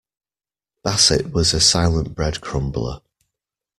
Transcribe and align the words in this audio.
Bassett 0.83 1.31
was 1.31 1.53
a 1.53 1.61
silent 1.61 2.15
bread 2.15 2.41
crumbler. 2.41 3.01